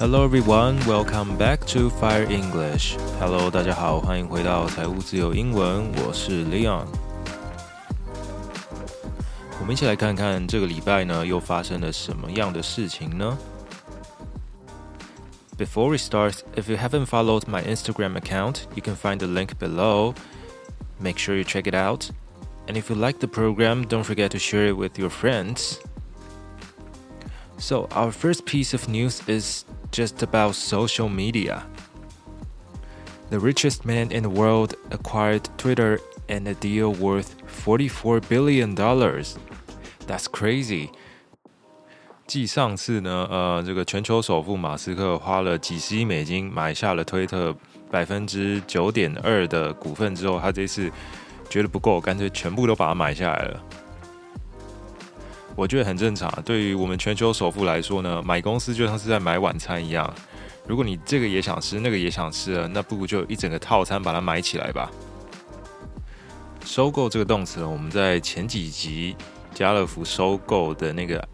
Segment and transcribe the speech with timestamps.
[0.00, 2.96] Hello everyone, welcome back to Fire English.
[3.20, 6.86] Hello，大家好，欢迎回到财务自由英文，我是 Leon。
[9.60, 13.36] 我们一起来看看这个礼拜呢又发生了什么样的事情呢？
[15.58, 20.14] Before we start, if you haven't followed my Instagram account, you can find the link below.
[21.00, 22.10] Make sure you check it out.
[22.68, 25.78] And if you like the program, don't forget to share it with your friends.
[27.58, 31.62] So, our first piece of news is just about social media.
[33.30, 38.74] The richest man in the world acquired Twitter in a deal worth $44 billion.
[38.74, 40.90] That's crazy.
[42.26, 47.54] 继上次呢，呃，这个全球首富马斯克花了几十亿美金买下了推特
[47.90, 50.90] 百分之九点二的股份之后，他这次
[51.48, 53.62] 觉得不够，干脆全部都把它买下来了。
[55.55, 56.31] 我觉得很正常。
[56.43, 60.11] 对于我们全球首富来说呢，买公司就像是在买晚餐一样。
[60.67, 64.89] 如果你这个也想吃，那个也想吃了，那不如就一整个套餐把它买起来吧。
[66.63, 69.15] 收购这个动词呢，我们在前几集
[69.53, 71.27] 家乐福收购的那个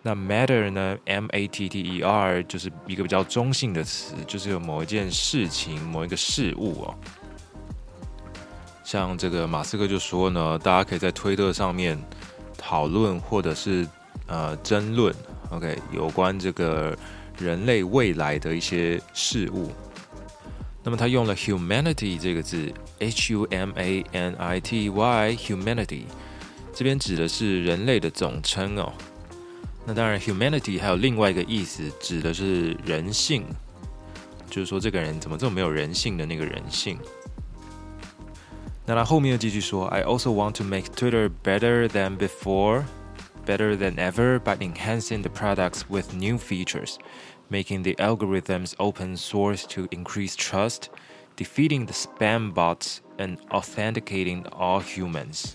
[0.02, 6.96] 那 matter 呢？M A T T E R 就是一个比较中性的词，就是有某一件事情、某一个事物哦。
[8.86, 12.00] 像这个马斯克就说呢，大家可以在推特上面
[12.56, 13.86] 讨论或者是
[14.28, 15.14] 呃争论
[15.50, 16.96] ，OK，有关这个
[17.40, 19.72] 人类未来的一些事物。
[20.84, 26.04] 那么他用了 humanity 这个字，H U M A N I T Y，humanity，
[26.72, 28.94] 这边指的是人类的总称哦。
[29.84, 33.46] 那当然，humanity 还有另外一个意思，指的是人性，
[34.48, 37.00] 就是说这个人怎么这么没有人性的那个人性。
[38.87, 42.85] 那他后面又继续说，I also want to make Twitter better than before,
[43.47, 46.97] better than ever by enhancing the products with new features,
[47.49, 50.89] making the algorithms open source to increase trust,
[51.37, 55.53] defeating the spam bots, and authenticating all humans.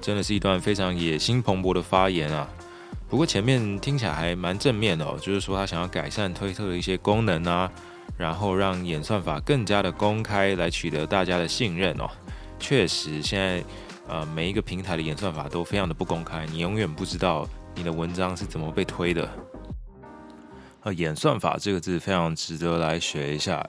[0.00, 2.48] 真的是一段非常野心蓬勃的发言啊！
[3.08, 7.70] 不过前面听起来还蛮正面的哦，就是说他想要改善推特的一些功能啊，
[8.15, 12.07] 然后让演算法更加的公开，来取得大家的信任哦。
[12.59, 13.63] 确实，现在
[14.07, 19.27] 呃每一个平台的演算法都非常的不公开，你永远不知道你的文章是怎么被推的。
[20.83, 23.67] 呃，演算法这个字非常值得来学一下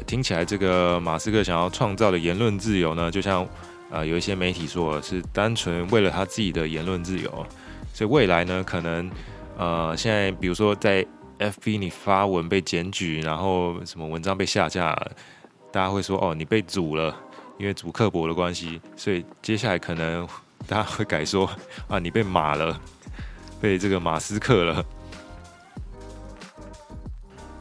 [0.05, 3.47] 听起来这个马斯克想要创造的言论自由呢，就像
[3.89, 7.45] 呃有一些媒体说是单纯为了他自己的言论自由，
[7.93, 9.09] 所以未来呢可能
[9.57, 11.05] 呃现在比如说在
[11.39, 14.93] FB 你发文被检举，然后什么文章被下架，
[15.71, 17.15] 大家会说哦你被阻了，
[17.57, 20.27] 因为祖克伯的关系，所以接下来可能
[20.67, 21.49] 大家会改说
[21.87, 22.79] 啊你被马了，
[23.61, 24.85] 被这个马斯克了。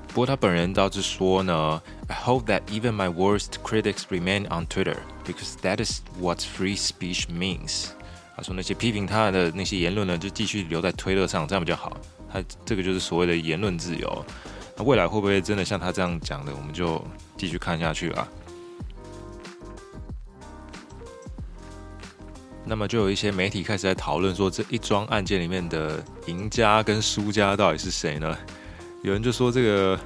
[0.08, 4.96] 不过他本人倒是说呢，I hope that even my worst critics remain on Twitter
[5.26, 7.88] because that is what free speech means。
[8.36, 11.96] 他说那些批评他的那些言论呢，就继续留在推特上，这样比较好。
[12.32, 14.24] 他这个就是所谓的言论自由。
[14.76, 17.04] 那未来会不会真的像他这样讲的，我们就
[17.36, 18.26] 继续看下去啊。
[22.66, 28.36] 那么就有一些媒体开始在讨论说，这一桩案件里面的赢家跟输家到底是谁呢？
[29.02, 30.00] 有人就说这个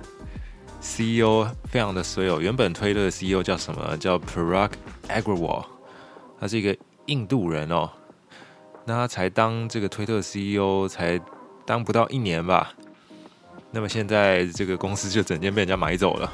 [0.81, 3.96] CEO 非常的衰哦，原本推特的 CEO 叫什么？
[3.99, 4.70] 叫 Parag
[5.08, 5.64] Agrawal，
[6.40, 6.76] 他是一个
[7.06, 7.88] 印度人哦。
[8.84, 11.20] 那他才当这个推特 CEO 才
[11.64, 12.72] 当不到一年吧？
[13.70, 16.32] 那么现在这个公司就整间被人家买走了。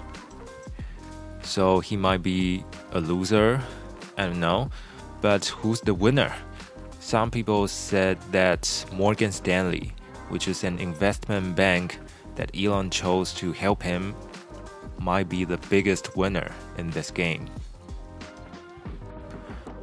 [1.43, 3.59] So he might be a loser,
[4.15, 4.69] I don't know.
[5.24, 6.32] But who's the winner?
[7.00, 9.94] Some people said that Morgan Stanley,
[10.30, 12.00] which is an investment bank.
[12.36, 14.14] That Elon chose to help him
[14.98, 17.48] might be the biggest winner in this game.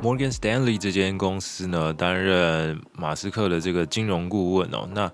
[0.00, 4.88] Morgan Stanley 这间公司呢，担任马斯克的这个金融顾问哦。
[4.90, 5.12] 那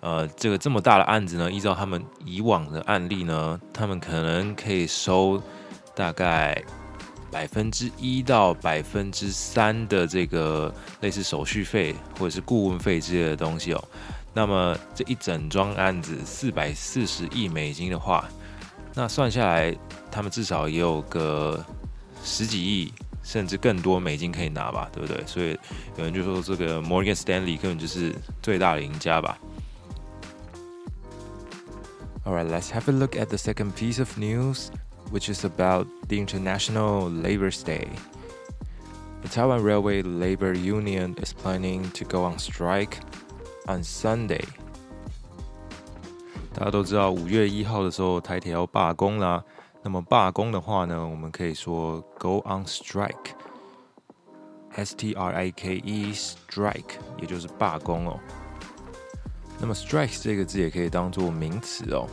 [0.00, 5.40] 呃，这个这么大的案子呢，依照他们以往的案例呢，他们可能可以收
[5.94, 6.60] 大概
[7.35, 13.87] 百分之一到百分之三的这个类似手续费或者是顾问费之类的东西哦。
[14.33, 18.23] 那么这一整桩案子四百四十亿美金的话，
[18.93, 19.75] 那算下来，
[20.09, 21.61] 他们至少也有个
[22.23, 25.21] 十几亿甚至更多美金可以拿吧，对不对？
[25.27, 25.59] 所以
[25.97, 29.37] 有人就说这个 Morgan Stanley 根本就是最大的赢家吧。
[32.23, 34.69] Alright, let's have a look at the second piece of news,
[35.10, 37.88] which is about the International Labour's Day.
[39.22, 42.98] The Taiwan Railway Labor Union is planning to go on strike.
[43.66, 44.44] On Sunday，
[46.54, 49.44] 大家都知道五月一号的时候台铁要罢工啦。
[49.82, 53.36] 那么罢工的话呢，我们可以说 go on strike，S
[54.96, 58.18] T R I K E，strike，也就是罢工哦。
[59.60, 62.08] 那么 strike 这个字也可以当做名词哦。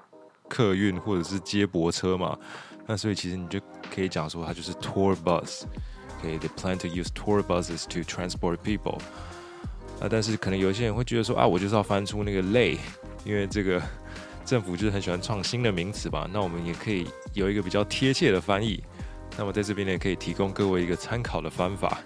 [0.48, 2.40] 客运或者是接驳车嘛，
[2.88, 3.60] 那所以其实你就
[3.94, 8.98] 可以讲说它就是 tour bus。OK，they plan to use tour buses to transport people。
[10.00, 12.78] 啊，但是可能有些人会觉得说啊，我就是要翻出那个类，
[13.27, 13.83] 因为这个。
[14.47, 17.05] 政府就是很喜欢创新的名词吧，那我们也可以
[17.35, 18.81] 有一个比较贴切的翻译。
[19.37, 21.99] 那么在这边呢，也可以提供各位一个参考的方法。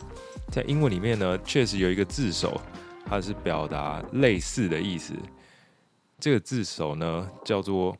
[0.50, 2.58] 在英文里面呢，确实有一个字首，
[3.04, 5.12] 它是表达类似的意思。
[6.18, 7.94] 这个字首呢叫做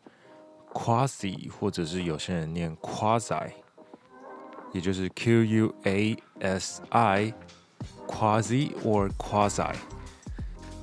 [0.73, 3.51] quasi，或者是有些人念 quasi，
[4.73, 9.75] 也就是 Q U A S I，quasi or quasi。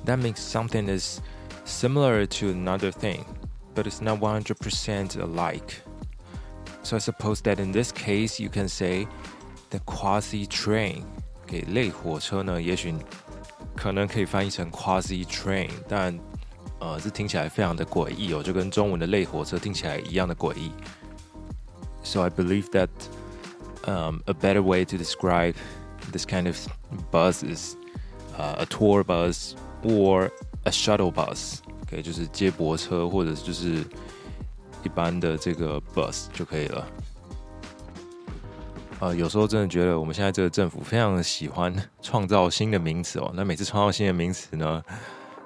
[0.06, 1.18] That means something is
[1.67, 5.81] similar to another thing。But it's not one hundred percent alike.
[6.83, 9.07] So I suppose that in this case you can say
[9.69, 11.03] the quasi train。
[11.45, 12.93] 给类火车呢，也许
[13.75, 16.17] 可能可以翻译成 quasi train，但
[16.79, 20.71] 呃，这听起来非常的诡异哦，就跟中文的类火车听起来一样的诡异。
[22.03, 22.89] So I believe that
[23.85, 25.55] um, a better way to describe
[26.11, 26.57] this kind of
[27.11, 27.75] bus is
[28.37, 30.31] uh, a tour bus or
[30.64, 31.58] a shuttle bus。
[31.82, 33.84] OK，就是接驳车或者就是
[34.82, 36.86] 一般的这个 bus 就可以了。
[39.00, 41.72] 呃，有时候真的觉得我们现在这个政府非常喜欢
[42.02, 43.30] 创造新的名词哦。
[43.32, 44.82] 那每次创造新的名词呢，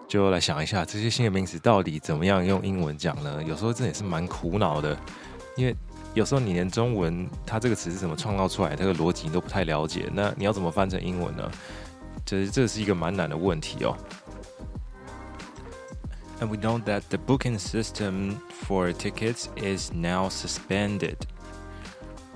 [0.08, 3.42] 就来想一下这些新的名词到底怎么样用英文讲呢？
[3.44, 4.98] 有时候真的也是蛮苦恼的，
[5.54, 5.76] 因为
[6.14, 10.10] 有时候你连中文它这个词是怎么创造出来，这个逻辑你都不太了解。
[10.14, 11.50] 那你要怎么翻成英文呢？
[12.24, 13.94] 这这是一个蛮难的问题哦。
[16.41, 21.17] And we know that the booking system for tickets is now suspended.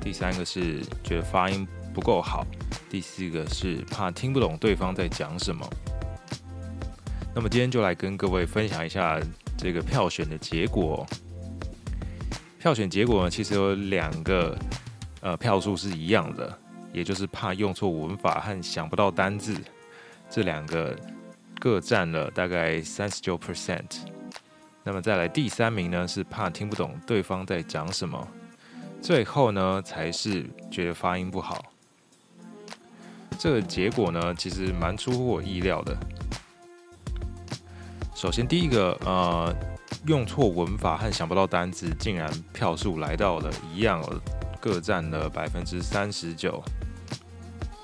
[0.00, 2.44] 第三个是觉得发音不够好，
[2.90, 5.64] 第四个是怕听不懂对方在讲什么。
[7.32, 9.20] 那么今天就来跟各位分享一下
[9.56, 11.06] 这个票选的结果。
[12.58, 14.58] 票选结果呢，其实有两个
[15.20, 16.58] 呃票数是一样的，
[16.92, 19.56] 也就是怕用错文法和想不到单字，
[20.28, 20.96] 这两个
[21.60, 23.84] 各占了大概三十九 percent。
[24.82, 28.28] 那么再来第三名呢，是怕听不懂对方在讲什么，
[29.00, 31.64] 最后呢才是觉得发音不好。
[33.38, 35.96] 这个结果呢，其实蛮出乎我意料的。
[38.16, 39.54] 首先第一个呃。
[40.06, 44.00] 用错文法和想不到单词，竟然票数来到了一样，
[44.60, 46.62] 各占了百分之三十九。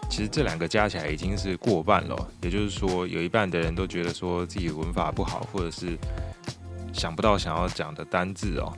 [0.08, 5.98] 其实这两个加起来已经是过半了，也就是说，有一半的人都觉得说自己文法不好，或者是
[6.92, 8.72] 想不到想要讲的单字哦。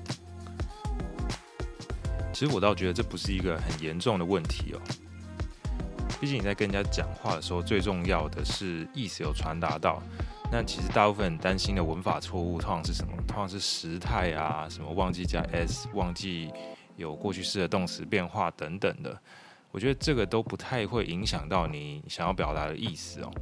[2.33, 4.81] 其实我倒觉得这不是一个很严重的问题哦。
[6.19, 10.03] 毕竟你在跟人家讲话的时候，最重要的是意思有传达到。
[10.57, 13.13] 那其实大部分担心的文法错误，通常是什么？
[13.27, 16.49] 通常是时态啊，什么忘记加 s，忘记
[16.95, 19.21] 有过去式的动词变化等等的。
[19.73, 23.33] 我觉得这个都不太会影响到你想要表达的意思哦。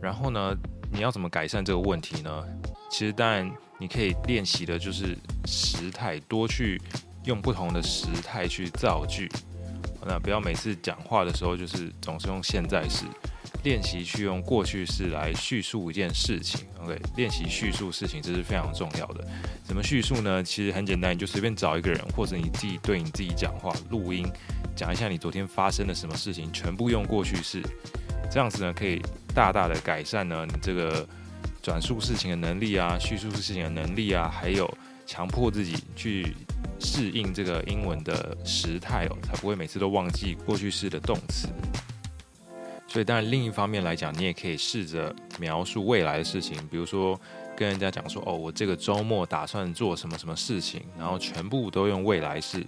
[0.00, 0.56] 然后呢，
[0.92, 2.44] 你要怎么改善这个问题呢？
[2.88, 6.80] 其实当然你可以练习的就是时态，多去
[7.24, 9.28] 用不同的时态去造句。
[10.06, 13.04] 那不要每次讲话的时候就是总是用现在时。
[13.64, 17.00] 练习去用过去式来叙述一件事情，OK？
[17.16, 19.24] 练习叙述事情这是非常重要的。
[19.62, 20.42] 怎么叙述呢？
[20.42, 24.28] 其实很简单，你就随便找一个人，或者你自己对你自己讲话，录音，
[24.74, 27.62] 讲一下你昨天发生了什么事情，全部用过去式。
[28.28, 29.00] 这样子呢，可以
[29.32, 31.06] 大大的改善呢你这个
[31.62, 34.66] 转述事情的能力啊，叙述事情的能力啊，还有
[35.06, 36.34] 强迫自己去
[36.78, 41.48] 适应这个英文的时态哦，才不会每次都忘记过去式的动词。
[42.88, 47.18] 所以，当然，另一方面来讲，你也可以试着描述未来的事情，比如说
[47.56, 52.58] 跟人家讲说：“哦，我这个周末打算做什么什么事情。”然后全部都用未来式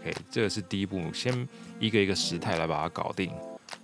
[0.00, 3.30] ，OK，这个是第一步，先一个一个时态来把它搞定。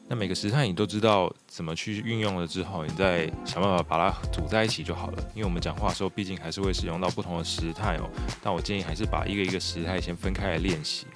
[0.08, 5.22] 那每个时态你都知道怎么去运用了之后，你再想办法把它组在一起就好了。
[5.34, 8.08] 因为我们讲话的时候，毕竟还是会使用到不同的时态哦。
[8.40, 11.06] 但我建议还是把一个一个时态先分开来练习。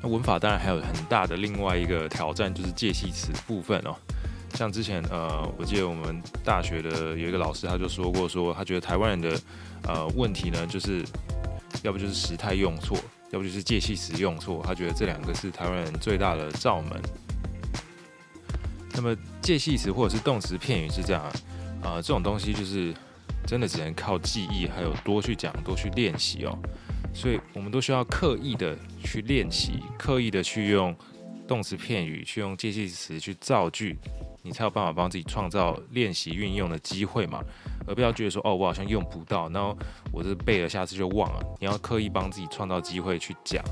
[0.00, 3.94] 那文法当然还有很大的另外一个挑战，就是介系词部分哦。
[4.54, 9.40] 像之前呃，我记得我们大学的有一个老师他就说过，说他觉得台湾人的
[9.86, 11.04] 呃问题呢，就是
[11.82, 12.96] 要不就是时态用错，
[13.32, 14.62] 要不就是介系词用错。
[14.66, 16.98] 他觉得这两个是台湾人最大的罩门。
[18.94, 21.24] 那么介系词或者是动词片语是这样
[21.82, 22.94] 啊，这种东西就是
[23.46, 26.58] 真的只能靠记忆，还有多去讲，多去练习哦。
[27.14, 30.94] 所以我们都需要刻意的去练习，刻意的去用
[31.48, 33.98] 动词片语，去用介系词去造句，
[34.42, 37.42] 你才有办法帮自己创造练习运用的机会嘛。
[37.86, 39.76] 而不要觉得说哦，我好像用不到，然后
[40.12, 41.42] 我这背了，下次就忘了。
[41.58, 43.64] 你要刻意帮自己创造机会去讲。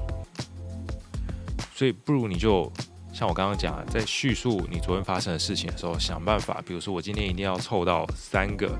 [1.75, 2.73] 所以不如你就。
[3.13, 8.75] 像我刚刚讲，在叙述你昨天发生的事情的时候，想办法，比如说我今天一定要凑到三个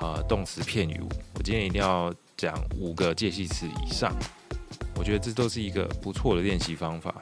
[0.00, 1.00] 呃动词片语，
[1.34, 4.14] 我今天一定要讲五个介系词以上，
[4.94, 7.14] 我觉得这都是一个不错的练习方法。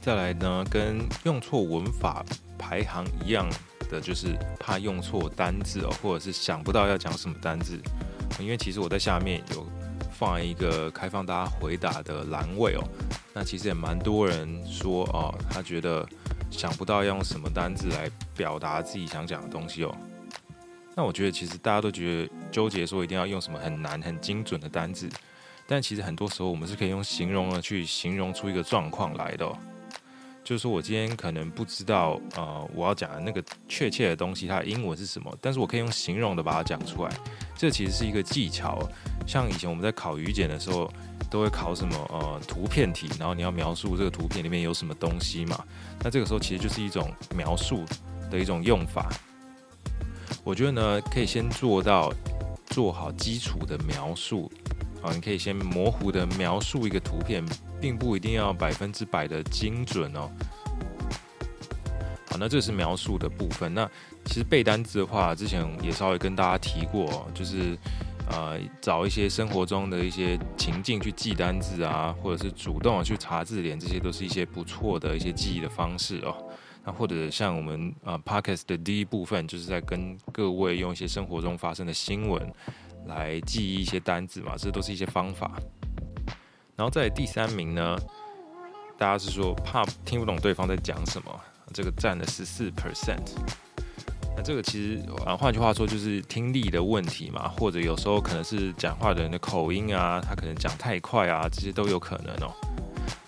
[0.00, 2.24] 再来呢，跟用错文法
[2.58, 3.46] 排行一样
[3.90, 7.78] 的，就是怕用错单字哦，或者是想不到要讲什么单字，
[8.40, 9.66] 因为其实我在下面有
[10.10, 12.82] 放一个开放大家回答的栏位哦。
[13.34, 16.06] 那其实也蛮多人说哦，他觉得
[16.50, 19.96] 想不到要用什么单字来表达自己想讲的东西哦。
[20.94, 25.08] 那我觉得其实大家都觉得纠结说一定要用什么很难很精准的单字，
[25.66, 29.56] 但其实很多时候我们是可以用形容的去形容出一个状况来的哦。
[30.44, 37.10] 就是说我今天可能不知道呃我要讲的那个确切的东西它的英文是什么，但是我可以用形容的把它讲出来，
[37.56, 38.86] 这其实是一个技巧。
[39.26, 40.90] 像以前我们在考语检的时候。
[41.30, 45.64] 都会考什么呃图片题，然后你要描述这个图片里面有什么东西嘛？
[46.00, 47.86] 那这个时候其实就是一种描述
[48.30, 49.08] 的一种用法。
[50.44, 52.12] 我觉得呢，可以先做到
[52.66, 54.52] 做好基础的描述
[55.00, 57.42] 啊，你可以先模糊的描述一个图片，
[57.80, 60.30] 并不一定要百分之百的精准哦。
[62.28, 63.72] 好，那这是描述的部分。
[63.72, 63.90] 那
[64.26, 67.78] 其实背单词的话，之前也稍微跟大家提过，就是。
[68.30, 76.34] 呃，找一些生活中的一些情境去记单字啊，或者是主动去查字典，这些都是一些不错的一些记忆的方式哦。
[76.84, 82.52] 那或者像我们呃 Podcast 的第一部分，就是在跟各位用一些生活中发生的新闻
[83.06, 85.52] 来记忆一些单字嘛，这都是一些方法。
[86.74, 87.96] 然后在第三名呢，
[88.96, 91.40] 大家是说怕听不懂对方在讲什么，
[91.74, 93.30] 这个占了十四 percent。
[94.36, 102.52] 那这个其实啊，换句话说就是听力的问题嘛，或者有时候可能是讲话的人的口音啊，他可能讲太快啊，这些都有可能哦。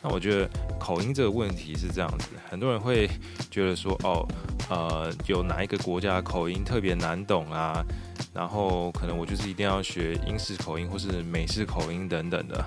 [0.02, 3.08] 那我觉得口音这个问题是这样子，很多人会
[3.50, 4.26] 觉得说，哦，
[4.68, 7.84] 呃，有哪一个国家的口音特别难懂啊，
[8.32, 12.64] 然后可能我就是一定要学英式口音或是美式口音等等的。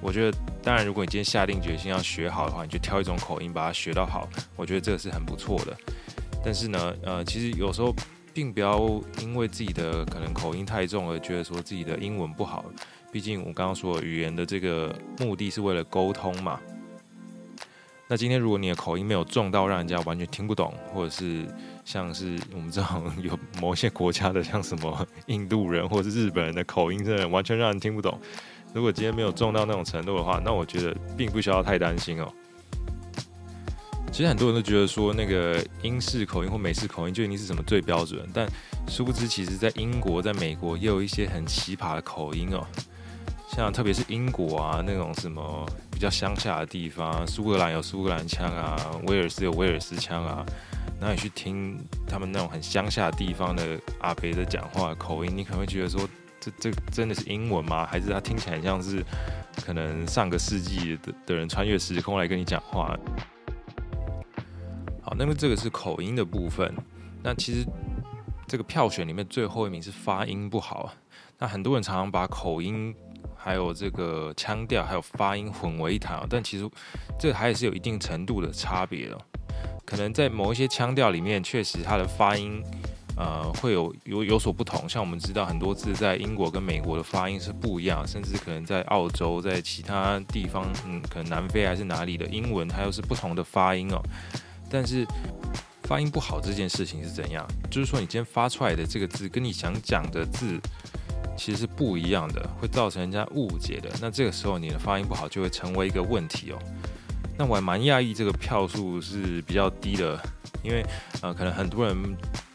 [0.00, 5.76] 我觉得，当然，如果你今天下定决心要学好的话，你就挑一种口音把它学到好，我觉得这个是很不错的。
[6.44, 7.94] 但是呢，呃，其实有时候
[8.34, 8.78] 并不要
[9.20, 12.64] 因为自己的可能口音太重而觉得说自己的英文不好。
[13.12, 16.58] 毕竟我刚刚说语言的这个目的是为了沟通嘛。
[18.08, 21.46] 那今天如果你的口音没有重到让人家完全听不懂，或者是
[21.84, 28.18] 像是我们知道有某些国家的像什么印度人或者是日本人的口音，真的完全让人听不懂。
[28.74, 32.30] 如果今天没有重到那种程度的话，那我觉得并不需要太担心哦。
[34.12, 38.46] 其实很多人都觉得说那个英式口音或美式口音就一定是什么最标准，但
[38.86, 42.62] 殊不知，其实，在英国、在美国也有一些很奇葩的口音哦。
[43.48, 50.44] 像特别是英国啊，那种什么比较乡下的地方，苏格兰有苏格兰腔啊，威尔斯有威尔斯腔啊。
[51.00, 56.06] 那你去听他们那种很乡下的地方的阿伯的讲话口音，你可能会觉得说，
[56.38, 57.86] 这这真的是英文吗？
[57.86, 59.02] 还是他听起来像是
[59.64, 62.94] 可能上个世纪的的人穿越时空来跟你讲话？
[65.16, 66.74] 那么这个是口音的部分。
[67.22, 67.66] 那其实
[68.46, 70.92] 这个票选里面最后一名是发音不好。
[71.38, 72.94] 那很多人常常把口音、
[73.36, 76.24] 还有这个腔调、还有发音混为一谈。
[76.28, 76.68] 但其实
[77.18, 79.18] 这还是有一定程度的差别的。
[79.84, 82.62] 可能在某一些腔调里面，确实它的发音
[83.16, 84.88] 呃会有有有所不同。
[84.88, 94.00] 像我们知道很多字在英国跟美国的发音是不一样，甚至可能在澳洲、在其他地方，嗯，可能南非还是哪里的英文，它又是不同的发音哦。
[94.72, 95.06] 但是
[95.82, 97.46] 发音不好这件事情是怎样？
[97.70, 100.58] 就是说，你今天发出来的这个字，跟你想讲的字
[101.36, 103.90] 其实是不一样的，会造成人家误解的。
[104.00, 106.58] 那这个时候你的发音不好，就会成为一个问题哦。
[107.38, 110.20] 那我还蛮讶异，这个票数是比较低的，
[110.62, 110.84] 因为
[111.22, 111.96] 呃，可能很多人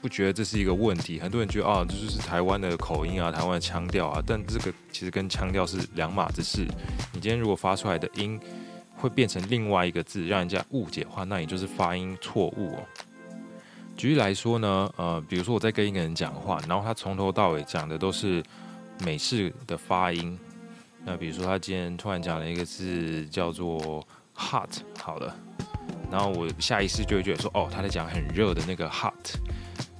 [0.02, 6.66] 不觉得这是一个问题，很多人觉得啊，这就是台湾的口音啊，台湾的腔调啊，但这个其实跟腔调是两码子事。
[7.12, 8.40] 你今天如果发出来的音
[8.98, 12.84] 会变成另外一个字，让人家误解的话，那你就是发音错误哦。
[13.96, 18.44] 举例来说呢，呃，比如说我在跟一个人讲话，然后他从头到尾讲的都是
[19.04, 20.38] 美式的发音，
[21.04, 24.06] 那比如说他今天突然讲了一个字叫做
[24.36, 25.36] hot，好了，
[26.12, 29.14] 然后我下意识就会觉得说，哦，他在讲很热的那个 hot，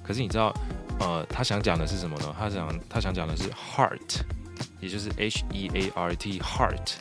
[0.02, 0.54] 可是你知道，
[1.00, 2.34] 呃，他想讲的是什么呢？
[2.38, 4.20] 他想他想讲的是 heart，
[4.80, 6.94] 也就是 h e a r t heart。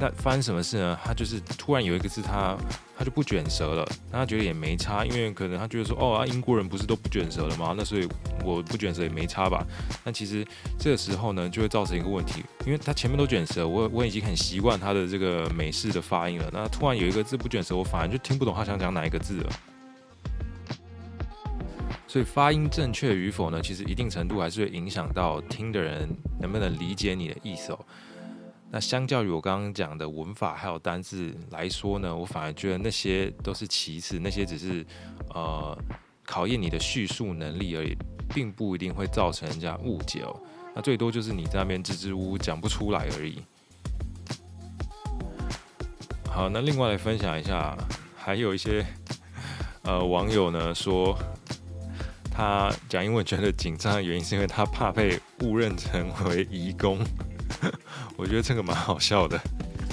[0.00, 0.96] 那发生什么事呢？
[1.04, 2.56] 他就是突然有一个字他，
[2.96, 3.84] 他就不卷舌了。
[4.12, 7.74] 那他觉得也没差，因为可能他觉得说，哦啊，英国人不是都不卷舌了吗？
[7.76, 8.08] 那所以
[8.44, 9.66] 我不卷舌也没差吧？
[10.04, 10.46] 那其实
[10.78, 16.48] 这个时候呢，就会造成一个问题，因为他前面都卷舌，我我已经很习惯他的这个美式的发音了。
[16.52, 19.50] 那突然有一个字不卷舌，我反而就听不懂他想讲哪一个字了。
[22.06, 26.08] 所以发音正确与否呢，其实一定程度还是会影响到听的人
[26.40, 27.78] 能不能理解你的意思哦。
[28.70, 34.84] 那相较于我刚刚讲的文法还有单字来说呢，我反而觉得那些都是其次，那些只是
[35.30, 35.76] 呃
[36.22, 37.96] 考验你的叙述能力而已，
[38.34, 40.38] 并不一定会造成人家误解哦。
[40.74, 43.42] 那最多就是你在那边支支吾吾讲不出来而已。
[46.30, 47.74] 好，那另外来分享一下，
[48.14, 48.84] 还有一些
[49.82, 51.18] 呃网友呢说，
[52.30, 56.98] 他讲英文觉得紧张的原因是因为他怕被误认成为移工。
[58.16, 59.40] 我觉得这个蛮好笑的。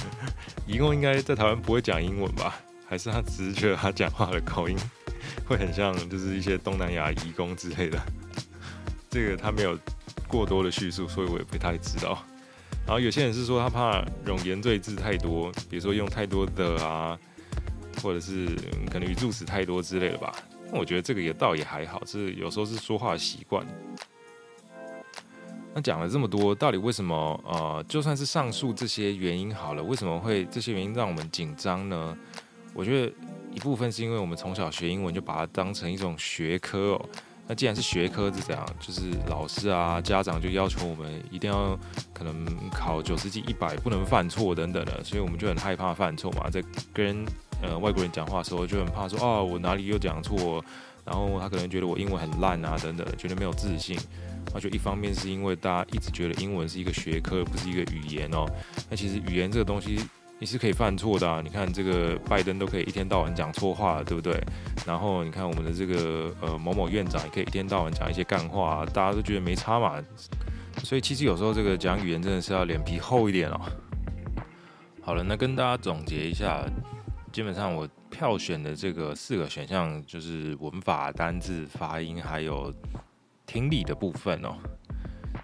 [0.68, 2.56] 移工应该在台湾不会讲英文吧？
[2.88, 4.78] 还是他只是觉得他讲话的口音
[5.46, 8.00] 会很像，就是一些东南亚移工之类的？
[9.10, 9.78] 这个他没有
[10.28, 12.24] 过多的叙述，所以我也不太知道。
[12.86, 17.18] 然后有些人是说他怕冗言赘字太多，比如说用太多的啊，
[18.04, 18.46] 或者是
[18.92, 20.32] 可能语助词太多之类的吧。
[20.72, 23.66] 我觉得这个也倒也还好，是有时候是说话习惯。
[25.78, 27.38] 那讲了这么多，到底为什么？
[27.46, 32.18] 呃，就算是上述这些原因好了，为什么会这些原因让我们紧张呢？
[32.74, 33.14] 我觉得
[33.54, 37.06] 一部分是因为我们从小学英文就把它当成一种学科哦。
[37.46, 41.78] 那既然是学科是这样，就是老师啊、家长就要求我们一定要
[42.14, 46.50] 可能考九十几、一百，不能犯错等等的，所以我们就很害怕犯错嘛。
[46.50, 47.26] 在跟
[47.62, 50.64] 呃外国人讲话的时候，就很怕说哦，我哪里又讲错，
[51.04, 54.00] 然后他可能觉得我英文很烂啊等等，觉得没有自信。
[54.54, 58.46] 那就一方面是因为大家一直觉得英文是一个学科，不是一个语言哦。
[58.90, 60.00] 那其实语言这个东西
[60.40, 61.42] 你是可以犯错的啊。
[61.44, 64.42] 你看这个拜登都可以一天到晚讲错话，对不对？
[64.86, 70.02] 然后你看我们的这个呃某某院长也可以一天到晚讲一些干话，大家都觉得没差嘛。
[70.84, 73.60] 所以其实有时候这个讲语言真的是要脸皮厚一点哦。
[75.02, 76.64] 好了，那跟大家总结一下，
[77.32, 82.74] 基本上我票选的这个四个选项就是文法、单字、发音还有。
[83.46, 84.58] 听力的部分哦，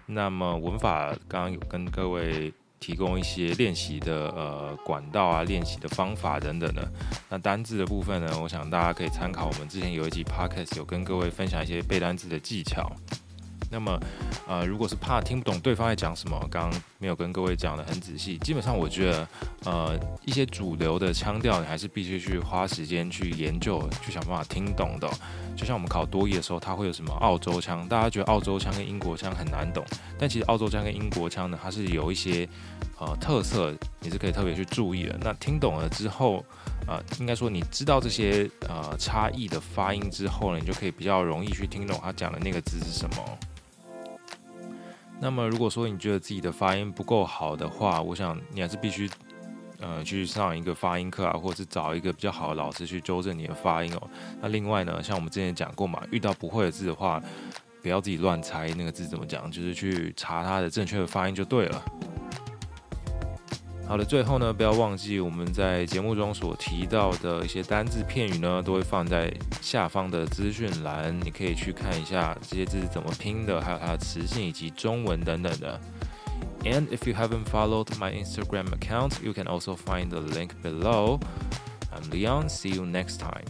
[0.06, 6.86] 那么文法刚刚有跟各位提供一些练习的呃管道啊，练习的方法等等的。
[7.28, 12.90] 那单字的部分呢，我想大家可以参考我们之前有一集 podcast 有跟各位分享一些背单字的技巧。
[13.72, 13.98] 那么，
[14.46, 18.36] 呃，如果是怕听不懂对方在讲什么，刚刚没有跟各位讲得很仔细。
[18.38, 19.28] 基本上，我觉得，
[19.64, 25.08] 呃，一些主流的腔调，你还是必须去花时间去研究，去想办法听懂的。
[25.56, 27.88] 就像我们考多益的时候，它会有什么澳洲腔？
[27.88, 29.82] 大家觉得澳洲腔跟英国腔很难懂，
[30.18, 32.46] 但其实澳洲腔跟英国腔呢，它是有一些
[32.98, 35.18] 呃特色，你是可以特别去注意的。
[35.22, 36.44] 那听懂了之后，
[36.86, 43.38] 呃，应该说你知道这些呃差异的发音之后呢，你就可以比较容易去听懂他讲的那个字是什么。
[45.24, 49.08] 那么，如果说你觉得自己的发音不够好的话，我想你还是必须，
[49.78, 54.10] 呃，去上一个发音课啊，或者是找一个比较好的老师去纠正你的发音哦。
[54.40, 57.22] 那另外呢，像我们之前讲过嘛，遇到不会的字的话，
[57.80, 61.84] 不要自己乱猜那个字怎么讲，就是去查它的正确的发音就对了。
[63.86, 75.78] 好的，最后呢，不要忘记我们在节目中所提到的一些单字片语呢，都会放在下方的资讯栏，你可以去看一下这些字是怎么拼的，还有它的词性以及中文等等的。
[76.64, 81.20] And if you haven't followed my Instagram account, you can also find the link below.
[81.92, 82.48] I'm Leon.
[82.48, 83.44] See you next time.